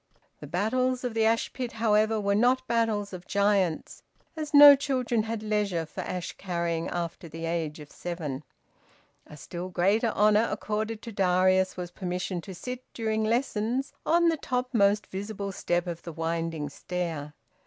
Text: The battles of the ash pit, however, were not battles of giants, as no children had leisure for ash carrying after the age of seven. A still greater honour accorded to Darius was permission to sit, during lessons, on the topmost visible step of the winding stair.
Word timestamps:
The 0.39 0.47
battles 0.47 1.03
of 1.03 1.13
the 1.13 1.25
ash 1.25 1.53
pit, 1.53 1.73
however, 1.73 2.19
were 2.19 2.33
not 2.33 2.65
battles 2.65 3.13
of 3.13 3.27
giants, 3.27 4.01
as 4.35 4.51
no 4.51 4.75
children 4.75 5.21
had 5.21 5.43
leisure 5.43 5.85
for 5.85 6.01
ash 6.01 6.31
carrying 6.39 6.87
after 6.89 7.29
the 7.29 7.45
age 7.45 7.79
of 7.79 7.91
seven. 7.91 8.43
A 9.27 9.37
still 9.37 9.69
greater 9.69 10.09
honour 10.09 10.47
accorded 10.49 11.03
to 11.03 11.11
Darius 11.11 11.77
was 11.77 11.91
permission 11.91 12.41
to 12.41 12.55
sit, 12.55 12.83
during 12.95 13.23
lessons, 13.23 13.93
on 14.03 14.29
the 14.29 14.37
topmost 14.37 15.05
visible 15.05 15.51
step 15.51 15.85
of 15.85 16.01
the 16.01 16.11
winding 16.13 16.69
stair. 16.69 17.35